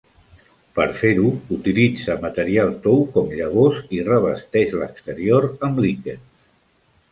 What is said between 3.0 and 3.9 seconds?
com llavors